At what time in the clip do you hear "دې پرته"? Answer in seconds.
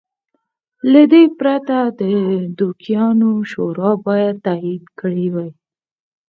1.11-1.77